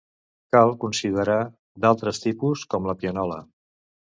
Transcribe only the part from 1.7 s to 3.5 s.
d'altres tipus, com la pianola.